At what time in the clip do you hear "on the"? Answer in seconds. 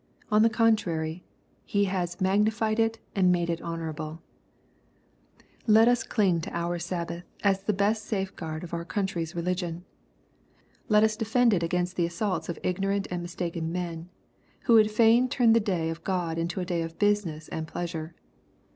0.31-0.49